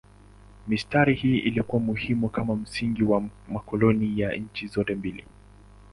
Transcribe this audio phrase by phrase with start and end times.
[0.67, 5.25] Mistari hii ilikuwa muhimu kama msingi wa makoloni ya nchi zote mbili.